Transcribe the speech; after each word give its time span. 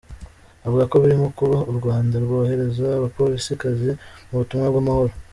Avuga 0.65 0.83
ko 0.91 0.95
birimo 1.03 1.27
kuba 1.37 1.57
u 1.71 1.73
Rwanda 1.79 2.15
rwohereza 2.25 2.85
Abapolisikazi 2.97 3.89
mu 4.27 4.35
butumwa 4.39 4.67
bw’amahoro. 4.71 5.13